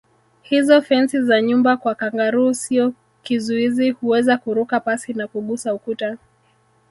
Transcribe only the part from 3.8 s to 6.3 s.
huweza kuruka pasi na kugusa ukuta